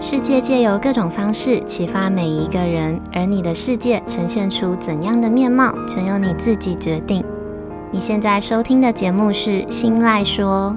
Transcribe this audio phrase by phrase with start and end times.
[0.00, 7.24] 世界借由各种方式启发每一个人，而你的世界呈现出怎样的面貌，全由你自己决定。
[7.90, 10.76] 你现在收听的节目是《新赖说》。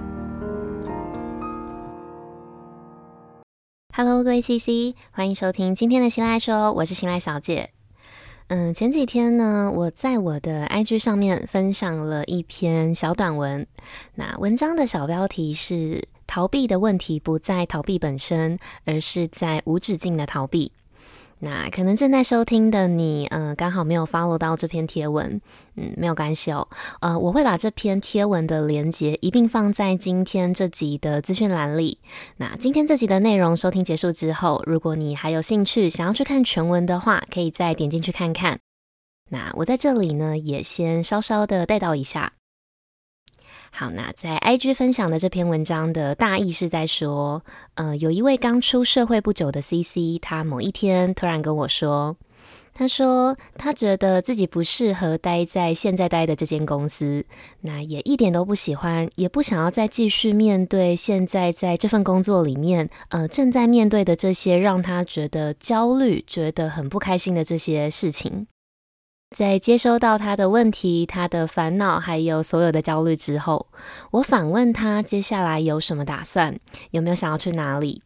[3.95, 7.69] Hello，各位 CC，欢迎收听今天的《新赖说》，我是新赖小姐。
[8.47, 13.67] 嗯，前几天呢，我在我的 IG 上面分享了一篇小短文，
[14.15, 16.07] 那文章的小标题是。
[16.31, 20.71] 逃避的问题不在逃避本身，而是在无止境的逃避。
[21.39, 25.41] 那可能正在收听的你，呃，刚好没有 follow 到这篇贴文，
[25.75, 26.65] 嗯，没有关系哦。
[27.01, 31.99] 呃，我会把这篇贴文的连接一并放在今天这集的资讯栏里。
[32.37, 38.57] 那今天这集的内容收听结束之后，如果你还有兴趣想要去看全文的话，可以再点进去看看。
[39.27, 42.31] 那我在这里呢，也先稍稍的带到一下。
[43.73, 47.43] 好，那在 IG 分享的这篇文章的大意是在说，
[47.75, 52.15] 呃，有一位刚出社会不久的 CC，他某一天突然跟我说，
[52.73, 57.25] 他说他觉得自己不适合待在现在待的这间公司，
[57.61, 68.45] 那也一点都不喜欢，也不想要再继续面对现在在这份工作里面，呃，正在面对的这些让他觉得焦虑、觉得很不开心的这些事情。
[69.35, 73.65] 在接收到他的问题、他的烦恼，还有所有的焦虑之后，
[74.11, 76.59] 我反问他接下来有什么打算，
[76.91, 78.01] 有没有想要去哪里？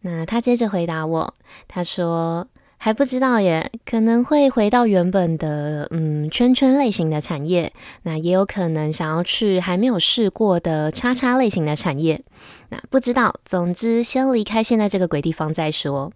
[0.00, 1.34] 那他接着回答我，
[1.68, 7.70] 他说还不知道耶，可能会回到原本的嗯圈圈类型的产业，
[8.04, 12.24] 那也有可能想要去还没有试过的叉叉类型的产业，
[12.70, 16.10] 那不知道，总之先离开现在这个鬼地方再说。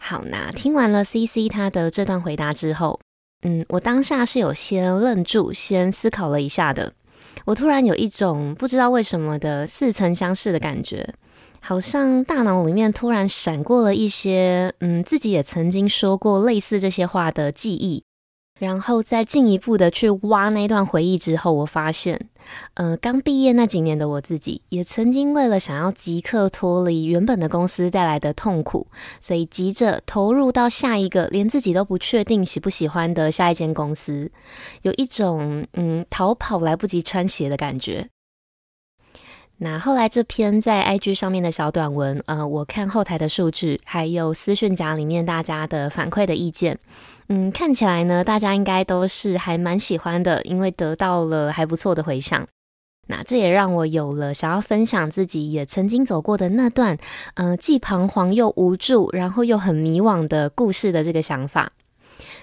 [0.00, 2.98] 好，那听完了 CC 他的这段回答之后。
[3.42, 6.92] 嗯，我当下是有先愣住，先思考了一下的。
[7.44, 11.14] 我突然有一种不知道为什么的似曾相识的感觉，
[11.60, 18.02] 好像大脑里面突然闪过了一些，嗯，自己也曾经说过类似这些话的记忆。
[18.58, 22.28] 然后再进一步的去挖那段回忆之后，我发现，
[22.74, 28.88] 呃，刚毕业那几年的我自己，也曾经为了想要即刻脱离原本的公司带来的痛苦，
[29.20, 34.30] 所以急着投入到下一个连自己都不确定喜不喜欢的下一间公司，
[34.82, 38.08] 有一种嗯逃跑来不及穿鞋的感觉。
[39.60, 46.78] 那后来这篇在 IG 上面的小短文，呃，我看后台的数据，还有私讯夹里面大家的反馈的意见，
[47.28, 52.46] 嗯，看起来呢，大家应该都是还蛮喜欢的，因为得到了还不错的回响。
[53.06, 56.96] 那这也让我有了想要分享自己也曾经走过的那段，
[57.34, 61.70] 呃，既彷徨又无助，然后又很迷惘的故事的这个想法。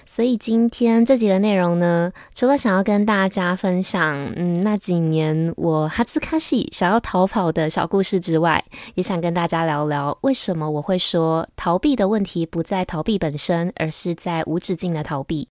[0.08, 15.48] 所以今天这集的内容呢，除了想要跟大家分享，嗯，那几年我哈兹卡西想要逃跑的小故事之外，也想跟大家聊聊为什么我会说逃避的问题不在逃避本身，而是在无止境的逃避。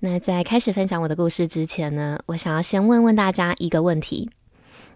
[0.00, 4.30] 那在开始分享我的故事之前呢，我想要先问问大家一个问题。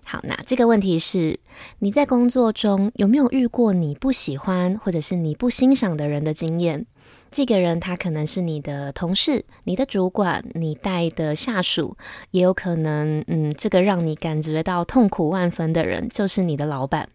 [0.04, 1.38] 好，那这个问题是：
[1.78, 6.86] 你在工作中有没有遇过你不喜欢或者是你不欣赏的人的经验？
[7.32, 11.96] 这个人他可能是你的同事、你的主管、你带的下属，
[12.30, 17.08] 也有可能，嗯，这个让你感觉到痛苦万分的人就是你的老板，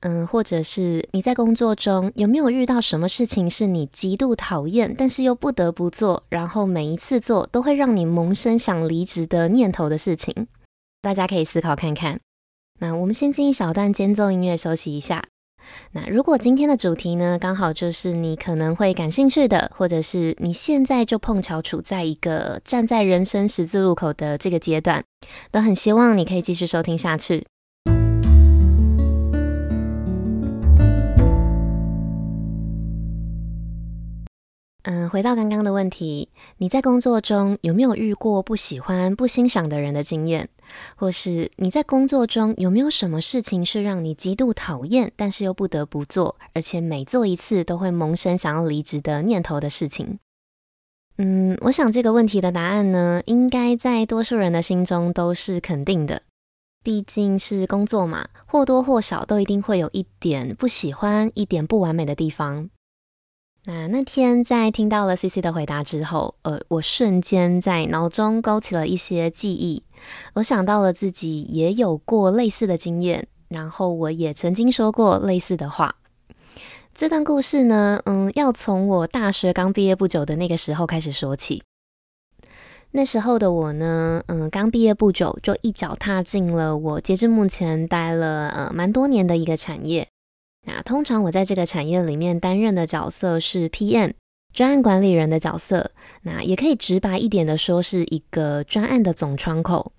[0.00, 10.46] 嗯，或者是你在工作中有没有遇到什么事情是你极度讨厌，但是又不得不做，然后每一次做都会让你萌生想离职的念头的事情？
[11.00, 12.20] 大家可以思考看看。
[12.80, 15.24] 那我们先进一小段间奏音乐休息一下。
[15.92, 25.04] 那如果今天的主题呢，刚好就是你可能会感兴趣的，或者是你现在就碰巧处在一个站在人生十字路口的这个阶段，
[25.50, 27.46] 都很希望你可以继续收听下去。
[34.86, 40.46] 嗯，回到刚刚的问题，你在工作中有没有遇过不喜欢、不欣赏的人的经验？
[40.96, 50.18] 或是你在工作中有没有什么事情是让你极度讨厌，但是又不得不做，而且每做一次都会萌生想要离职的念头的事情？
[51.18, 56.22] 嗯，我想这个问题的答案呢，应该在多数人的心中都是肯定的。
[56.82, 62.68] 毕竟是工作嘛，或多或少都一定会有一点不喜欢、一点不完美的地方。
[63.64, 69.83] 那那天在听到了 CC 的回答之后，呃，我瞬间在脑中勾起了一些记忆，
[70.34, 75.96] 我想到了自己也有过类似的经验，然后我也曾经说过类似的话。
[76.94, 81.62] 这段故事呢，嗯，要从我大学刚毕业不久的那个时候开始说起。
[82.92, 90.06] 那时候的我呢，嗯，刚毕业不久就一脚踏进了我截至目前待了呃蛮多年的一个产业。
[90.66, 94.12] 那通常我在这个产业里面担任的角色是 PM，
[94.54, 95.90] 专案管理人的角色。
[96.22, 99.92] 那也可以直白一点的说，是一个专案的总窗口。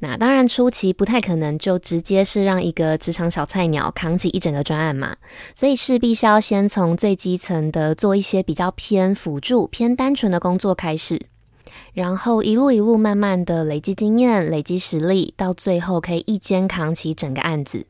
[0.00, 5.16] 那当然初期不太可能就直接是让一个职场小菜鸟扛起一整个专案嘛，
[5.54, 11.20] 所以势必是要先从最基层的做一些比较偏辅助、偏单纯的工作开始，
[11.92, 17.86] 然后一路一路慢慢的累积经验、累积实力，到最后可以一肩扛起整个案子。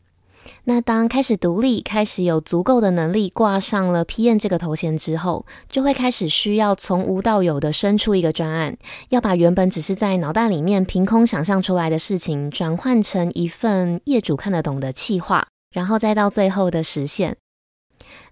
[0.64, 8.76] 那当开始独立，开始有足够的能力挂上了 PM 这个头衔之后，就会开始需要从无到有的生出一个专案，
[9.08, 17.36] 要把原本只是在脑袋里面凭空想象出来的事情，转换成一份业主看得懂的企划，然后再到最后的实现。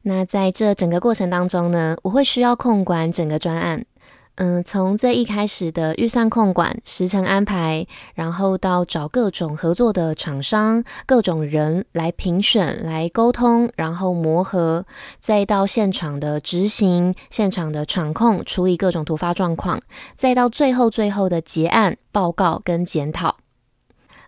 [0.02, 3.84] 那在这整个过程当中呢，我会需要控管整个专案。
[4.40, 14.87] 嗯，从最一开始的预算控管、时程安排，然后到找各种合作的厂商、各种人来评选、来沟通，然后磨合，
[15.19, 19.81] 再到现场的执行、现场的场控、处理各种突发状况，
[20.14, 23.38] 再到最后最后的结案报告跟检讨，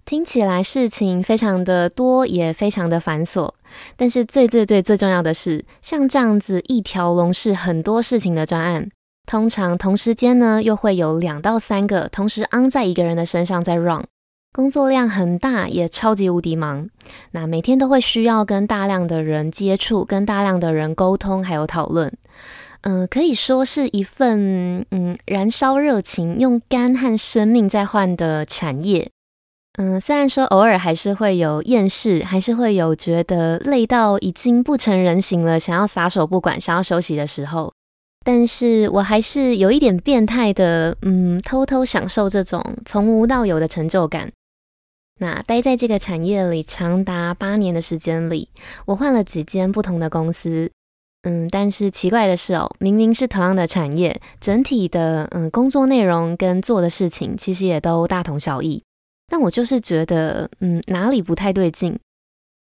[0.04, 3.48] 听起来事情非常的多，也非常的繁琐。
[3.96, 8.90] 但是最最最最重要的是，像这样子一条龙式很多事情的专案。
[9.30, 14.04] 通常同时间呢，又会有两到三个同时 on 在一个人的身上在 run，
[14.52, 16.88] 工作量很大，也超级无敌忙。
[17.30, 22.12] 那每天都会需要跟大量的人接触，跟大量的人沟通，还有讨论。
[22.80, 29.08] 嗯、可以说是一份嗯燃烧热情，用肝和生命在换的产业。
[29.78, 37.72] 嗯、虽然说偶尔还是会有厌世，还是会有觉得累到已经不成人形了，想要撒手不管，想要休息的时候。
[38.24, 44.30] 但是我还是有一点变态的，嗯，偷偷享受这种从无到有的成就感。
[45.18, 48.48] 那待在这个产业里长达八年的时间里，
[48.86, 50.70] 我换了几间不同的公司，
[51.22, 58.82] 嗯，但是奇怪的是哦，明明是同样的产业，整体的嗯工作内容跟做的事情其实也都大同小异，
[59.28, 61.98] 但我就是觉得，嗯，哪里不太对劲。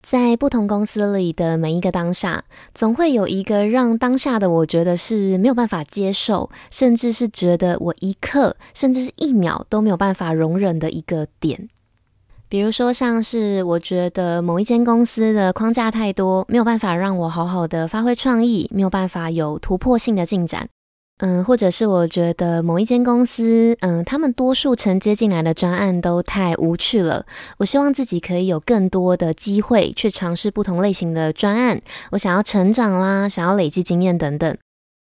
[0.03, 2.43] 在不同公司里的每一个当下，
[2.75, 11.69] 总会有一个让当下的我觉得是没有办法接受，甚至是觉得我一刻甚至是一秒都没有办法容忍的一个点。
[12.49, 20.69] 比如说，像是我觉得某一间公司的框架太多，没有办法让我好好的发挥创意，没有办法有突破性的进展。
[21.23, 27.27] 嗯，或者是我觉得某一间公司，嗯，他们多数承接进来的专案都太无趣了。
[27.59, 31.81] 我希望自己可以有更多的机会去尝试不同类型的专案。
[32.13, 34.57] 我想要成长啦，想要累积经验等等。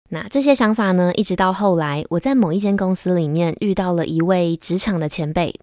[0.10, 5.60] 那这些想法呢，一直到后来，我在某一间公司里面遇到了一位职场的前辈。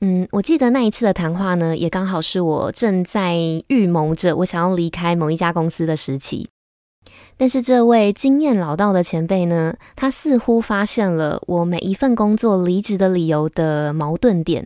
[0.00, 3.36] 嗯，我记得那一次的谈话呢，也刚好是我正在
[3.68, 6.48] 预谋着我想要离开某一家公司的时期。
[7.42, 14.64] 但是这位经验老道的前辈呢，他似乎发现了我每一份工作离职的理由的矛盾点，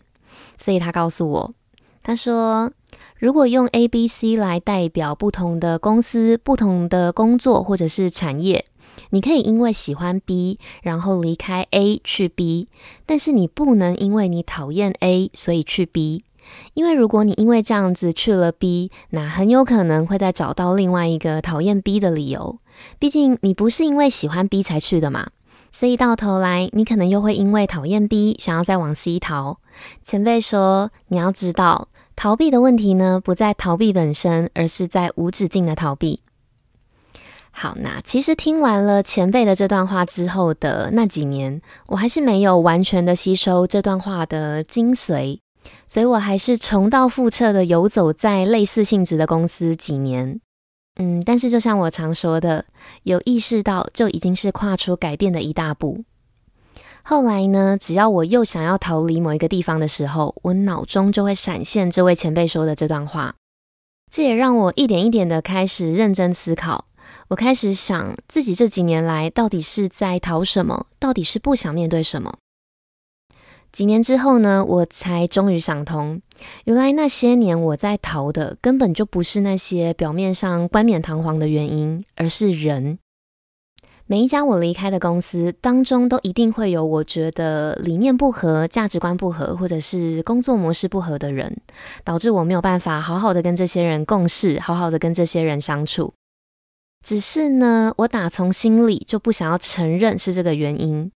[0.58, 1.54] 所以他告诉我，
[2.02, 2.70] 他说，
[3.18, 8.66] 如果用 A、B、C 来代表不同的公司、不同的工作或者是产业，
[9.08, 12.68] 你可以因为喜欢 B，然后离开 A 去 B，
[13.06, 16.24] 但是你不能因为你讨厌 A，所以去 B。
[16.74, 22.58] 因为如果你因为这样子去了 B，那很有可能会再找到另外一个讨厌 B 的理由。
[22.98, 25.28] 毕竟你不是因为喜欢 B 才去的嘛，
[25.70, 29.58] 所以到头来你可能又会因为讨厌 B，想要再往 C 逃。
[30.02, 36.20] 前辈说，你要知道，逃避的问题呢，不在逃避本身，而是在无止境的逃避。
[37.50, 45.38] 好，那其实听完了前辈的这段话之后的那几年，我还是没有完全的吸收这段话的精髓。
[45.88, 50.40] 所以我还是重蹈覆辙的游走在类似性质的公司几年，
[50.96, 52.64] 嗯，但是就像我常说的，
[53.02, 56.04] 有意识到就已经是跨出改变的一大步。
[57.02, 63.34] 后来呢，只要我又想要逃离某一个地方的时候，我脑中就会闪现这位前辈说的这段话，
[64.10, 66.86] 这也让我一点一点的开始认真思考。
[67.28, 72.38] 我开始想自己这几年来到底是在逃什么，到底是不想面对什么。
[73.76, 76.18] 几年之后呢，我才终于想通，
[76.64, 82.98] 原来那些年我在逃的根本就不是那些表面上冠冕堂皇的原因，而是人。
[84.06, 91.54] 每一家我离开的公司当中，都一定会有我觉得理念不合、价值观不合，或者是工作模式不合的人，
[92.02, 96.14] 导致我没有办法好好的跟这些人共事，好好的跟这些人相处。
[97.04, 101.12] 只是呢，我打从心里就不想要承认是这个原因。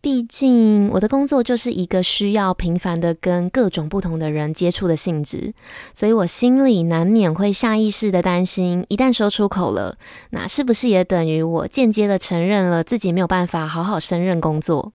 [0.00, 5.52] 毕竟我的工作就是一个需要频繁的跟各种不同的人接触的性质，
[5.92, 9.96] 所以我心里难免会下意识的担心，一旦说出口了，
[10.30, 14.92] 那是不是也等于我间接的承认了自己没有办法好好胜任工作？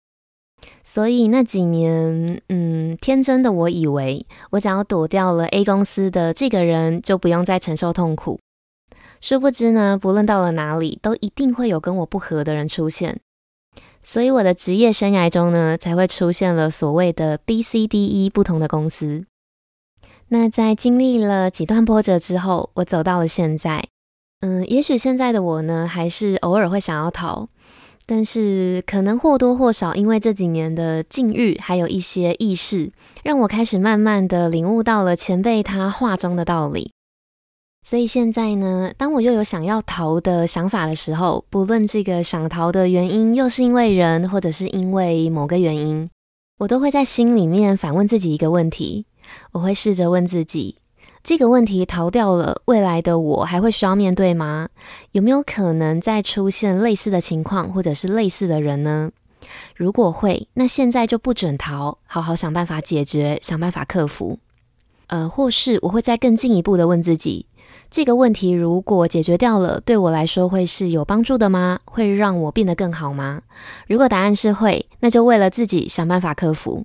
[0.82, 8.40] 所以那几年，嗯，天真的我以为，我只要躲掉了 A 公司的这个人，就不用再承受痛苦。
[9.20, 13.20] 殊不知呢，不论到了哪里，都一定会有跟我不合的人出现。
[14.08, 19.26] 所以我的职业生涯中呢，才会出现了所谓的 B、C、D、E 不同的公司。
[20.28, 23.84] 那在经历了几段波折之后，我走到了现在。
[24.40, 27.48] 嗯，也许现在的我呢，还是偶尔会想要逃，
[28.06, 32.90] 但是可能或多或少因为这几年的境遇，还有一些意识，
[33.22, 36.92] 让我开始慢慢的领悟到了前辈他话中的道理。
[37.82, 46.10] 所以现在呢，当我又有想要逃的想法的时候，不论这个想逃的原因又是因为人，或者是因为某个原因，
[46.58, 49.06] 我都会在心里面反问自己一个问题。
[49.52, 50.76] 我会试着问自己，
[51.22, 54.68] 这个问题逃掉了，未来的我还会需要面对吗？
[55.12, 59.10] 有没有可能再出现类似的情况，或者是类似的人呢？
[59.76, 64.38] 如果会，那现在就不准逃，好好想办法解决，想办法克服。
[65.06, 67.46] 呃，或是我会再更进一步的问自己。
[67.90, 71.80] 这个问题如果解决掉了，对我来说会是有帮助的吗？
[71.86, 73.40] 会让我变得更好吗？
[73.86, 76.84] 如果答案是会，那就为了自己想办法克服。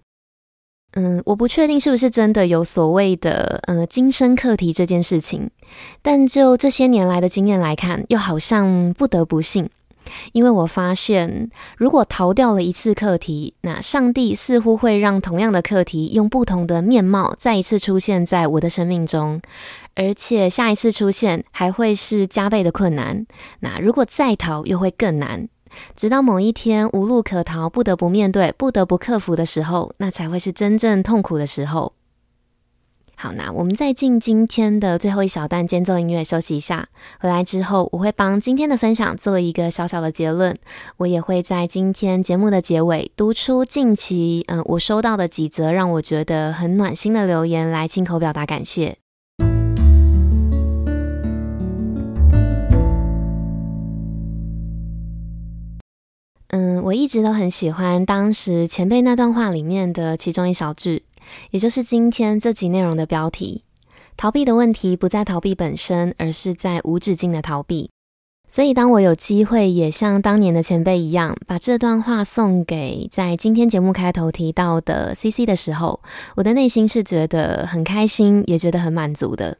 [0.95, 5.49] 嗯，我不确定是不是真的有所谓的呃今生课题这件事情，
[6.01, 9.69] 但就这些年来的经验来看，又好像不得不信。
[10.31, 19.41] 因为我发现，如果逃掉了一次课题，那上帝似乎会让同样的课题用不同的面貌再一次出现在我的生命中，
[19.95, 23.25] 而且下一次出现还会是加倍的困难。
[23.59, 25.47] 那如果再逃，又会更难，
[25.95, 31.93] 直到某一天无路可逃，不得不面对，不得不克服的时候，那才会是真正痛苦的时候。
[33.15, 36.89] 好，那我们再进今天的最后一小段间奏音乐，休息一下。
[37.19, 40.57] 回来之后，我会帮今天的分享做一个小小的结论。
[40.97, 48.97] 我也会在今天节目的结尾读出近期嗯我收到的几则让我觉得很暖心的留言，来亲口表达感谢。
[56.49, 61.03] 嗯，我一直都很喜欢当时前辈那段话里面的其中一小句。
[61.51, 63.63] 也就是今天这集内容的标题：
[64.17, 67.89] 逃避的问题不在逃避本身，而是在无止境的逃避。
[68.49, 76.01] 所以，当我有机会也像当年的前辈一样，把这段话送给在今天节目开头提到的 CC 的时候，
[76.35, 79.57] 我的内心是觉得很开心，也觉得很满足的。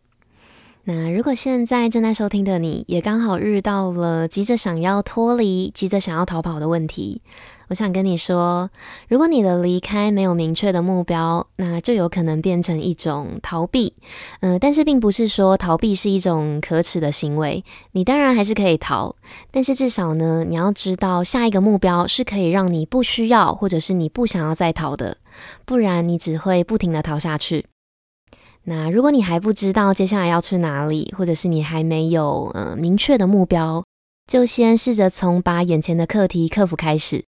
[0.86, 7.22] 那如果现在正在收听的你，也刚好遇到了急着想要脱离、急着想要逃跑的问题。
[7.70, 8.70] 我想跟你说，
[9.08, 13.94] 如果你的离开没有明确的目标，那就有可能变成一种逃避。
[14.42, 17.64] 嗯、但是并不是说逃避是一种可耻的行为。
[17.94, 19.16] 你当然还是可以逃，
[19.52, 25.16] 但是至少呢，你要知道下一个目标是可以让你不需要，或者是你不想要再逃的，
[25.66, 27.66] 不然你只会不停地逃下去。
[28.66, 33.84] 那如果你还不知道接下来要去哪里，或者是你还没有呃明确的目标，
[34.26, 37.26] 就先试着从把眼前的课题克服开始。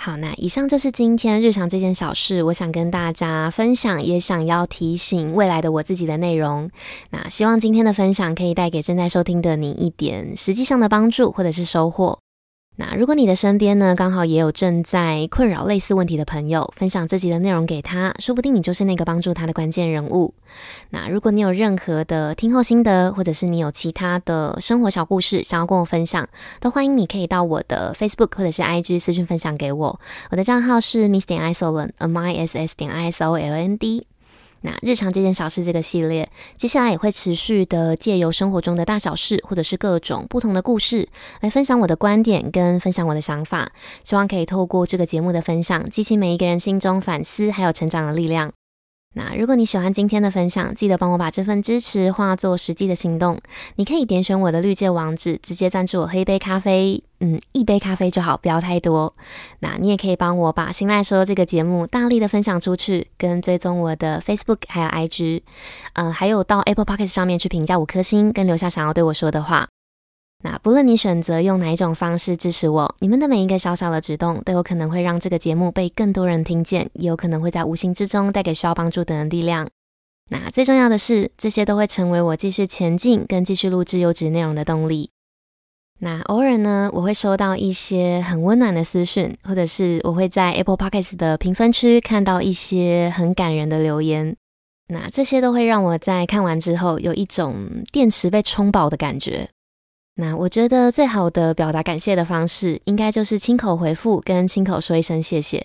[0.00, 6.70] 好，那以上就是今天日常这件小事，我想跟大家分享，也想要提醒未来的我自己的内容。
[7.10, 12.20] 那希望今天的分享可以带给正在收听的你一点实际上的帮助，或者是收获。
[12.80, 20.32] 那如果你的身边呢，刚好也有正在困扰类似问题的朋友，分享这集的内容给他，说不定你就是那个帮助他的关键人物。
[20.90, 26.28] 那如果你有任何的听后心得，或者是你有其他的生活小故事想要跟我分享，
[26.60, 29.98] 都欢迎你可以到我的 Facebook 或者是 IG 私讯分享给我。
[30.30, 34.06] 我的账号是 Miss 点 Isoland，M I S S 点 I S O L N D。
[34.62, 41.08] 那日常这件小事这个系列，接下来也会持续的借由生活中的大小事，或者是各种不同的故事，
[41.40, 43.70] 来分享我的观点跟分享我的想法，
[44.04, 48.57] 希望可以透过这个节目的分享，激起每一个人心中反思还有成长的力量。
[49.18, 53.36] 那如果你喜欢今天的分享，记得帮我把这份支持化作实际的行动。
[53.74, 59.12] 你可以点选我的绿界网址，直接赞助我喝一杯咖啡，嗯，一杯咖啡就好，不要太多。
[59.58, 65.42] 那你也可以帮我把《心赖说》这个节目大力的分享出去，跟追踪我的 Facebook 还有 IG，
[65.94, 69.66] 呃，还有到 Apple Podcast 上面去评价五颗星，跟留下想要对我说的话。
[70.44, 79.68] 那不论你选择用哪一种方式支持我，你们的每一个小小的举动都有可能会让这个节目被更多人听见，也有可能会在无形之中带给需要帮助的人力量。
[80.30, 85.10] 那最重要的是，这些都会成为我继续前进跟继续录制优质内容的动力。
[86.00, 94.36] 那偶尔呢，我会收到一些很温暖的私讯，或者是我会在 Apple Podcast 的评分区看到一些很感人的留言。
[94.86, 99.48] 那这些都会让我在看完之后有一种电池被充饱的感觉。
[100.20, 105.64] 那我觉得最好的表达感谢的方式，应该就是亲口回复跟亲口说一声谢谢。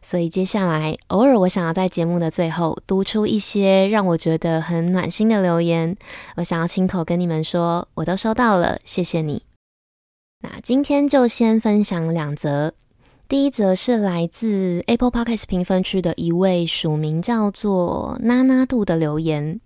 [0.00, 5.96] 所以接下来，偶尔我想要在节目的最后读出一些让我觉得很暖心的留言，
[6.36, 9.42] 我想要亲口跟你们说，我都收到了，谢谢你。
[10.42, 12.72] 那今天就先分享两则。
[13.28, 19.60] 第一则是来自 Apple Podcast 评分区的一位署名叫做娜娜度的留言。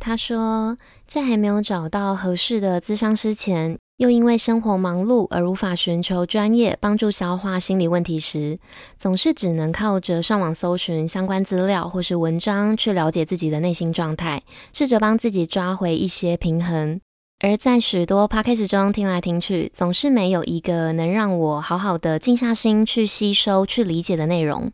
[0.00, 8.56] 他说，在还没有找到合适的咨商师前，又因为生活忙碌而无法寻求专业帮助消化心理问题时，
[8.96, 14.42] 总是只能靠着上网搜寻相关资料或是文章去了解自己的内心状态，
[14.72, 16.98] 试着帮自己抓回一些平衡。
[17.40, 24.72] 而在许多 podcast 中听来听去，总是没有一个能让我好好的静下心去吸收、去理解的内容。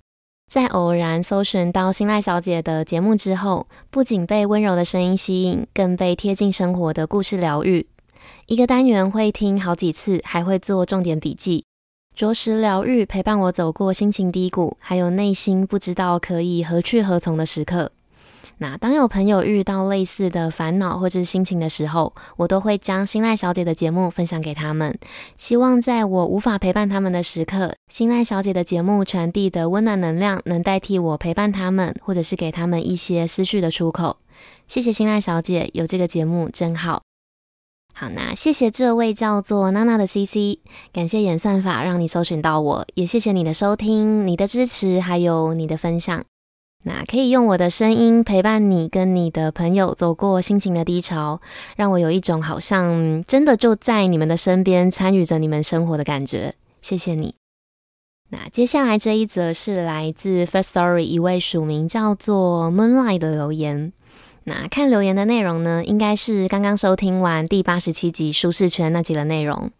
[0.51, 7.87] 在偶然搜寻到新赖小姐的节目之后，不仅被温柔的声音吸引，更被贴近生活的故事疗愈。
[8.47, 11.65] 一个单元会听好几次，还会做重点笔记，
[12.15, 17.91] 着实疗愈，陪伴我走过心情低谷，还有内心不知道可以何去何从的时刻。
[18.59, 24.99] 那当有朋友遇到类似的烦恼或者是心情的时候，我都会将新赖小姐的节目分享给他们，
[25.37, 34.17] 希望在我无法陪伴他们的时刻，新赖小姐的节目传递的温暖能量能代替我陪伴他们，或者是给他们一些思绪的出口。
[34.67, 37.03] 谢谢新赖小姐，有这个节目真好。
[37.95, 40.61] 好，那谢谢这位叫做娜娜的 CC，
[40.93, 46.25] 感谢演算法让你搜寻到我，也谢谢你的收听、你的支持，还有你的分享。
[46.89, 51.41] 那可以用我的声音陪伴你跟你的朋友走过心情的低潮，
[51.75, 56.55] 让我有一种好像真的就在你们的身边参与着你们生活的感觉。
[56.81, 57.35] 谢谢你。
[58.29, 63.93] 那接下来这一则是来自 First Story 一位署名叫做 Moonlight 的留言。
[64.45, 69.73] 那看留言的内容呢，应该是刚刚收听完第八十七集舒适圈那集的内容。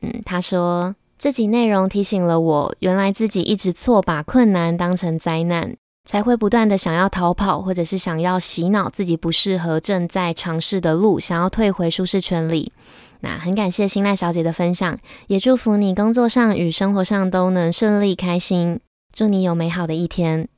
[0.00, 5.76] 嗯，他说这集内容提醒了我，原来自己一直错把困难当成灾难。
[6.04, 12.72] 才会不断的想要逃跑，或者是想要洗脑自己不适合正在尝试的路，想要退回舒适圈里。
[13.20, 18.80] 那很感谢新赖小姐的分享，也祝福你工作上与生活上都能顺利开心，
[19.14, 20.48] 祝你有美好的一天。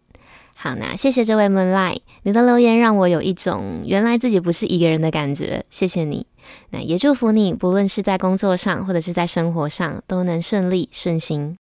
[0.55, 6.27] 好，那谢谢这位 Moonlight，你的留言让我有一种原来自己不是一个人的感觉，谢谢你。
[6.71, 11.57] 那也祝福你，不论是在工作上或者是在生活上，都能顺利顺心。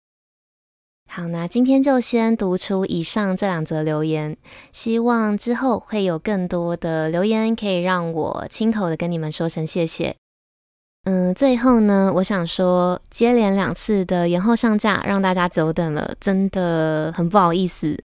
[1.15, 4.35] 好，那今天就先读出以上这两则留言，
[4.73, 10.17] 希望之后会有更多的留言可以让我亲口的跟你们说声谢谢。
[11.05, 18.03] 嗯，最后呢，我想说，接连两次的延后上架，让大家久等了，真的很不好意思。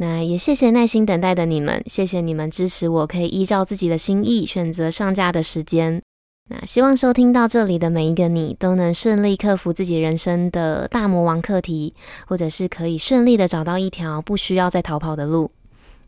[0.00, 6.00] 那也谢谢耐心等待的你们，谢谢你们支持我，可以依照自己的心意选择上架的时间。
[6.48, 11.92] 那希望收听到这里的每一个你都能顺利克服自己人生的大魔王课题，
[12.26, 15.50] 或者是可以顺利的找到一条不需要再逃跑的路。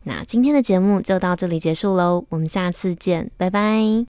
[0.03, 4.10] 那今天的节目就到这里结束喽，我们下次见，拜拜。